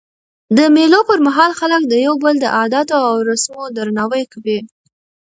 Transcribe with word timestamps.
د 0.57 0.59
مېلو 0.75 0.99
پر 1.09 1.19
مهال 1.27 1.51
خلک 1.59 1.81
د 1.87 1.93
یو 2.05 2.15
بل 2.23 2.35
د 2.41 2.45
عادتو 2.57 2.97
او 3.09 3.15
رسمو 3.29 3.63
درناوی 3.77 4.23
کوي. 4.33 4.59